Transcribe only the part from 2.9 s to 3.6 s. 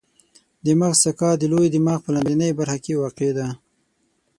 واقع ده.